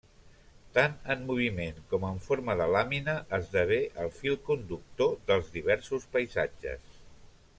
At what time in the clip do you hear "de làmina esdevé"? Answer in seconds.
2.61-3.79